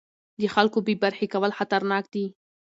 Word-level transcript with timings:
د 0.39 0.41
خلکو 0.55 0.77
بې 0.85 0.95
برخې 1.03 1.25
کول 1.33 1.51
خطرناک 1.59 2.03
دي 2.13 2.25